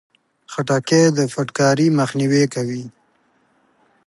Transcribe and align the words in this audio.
خټکی 0.51 1.03
د 1.17 1.19
فټکاري 1.33 1.87
مخنیوی 1.99 2.43
کوي. 2.53 2.83